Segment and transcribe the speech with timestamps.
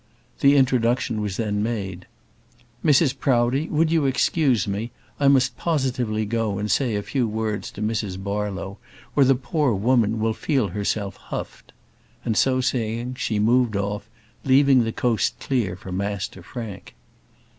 [0.39, 2.07] The introduction was then made.
[2.83, 4.89] "Mrs Proudie, would you excuse me?
[5.19, 8.79] I must positively go and say a few words to Mrs Barlow,
[9.15, 11.71] or the poor woman will feel herself huffed;"
[12.25, 14.09] and, so saying, she moved off,
[14.43, 16.95] leaving the coast clear for Master Frank.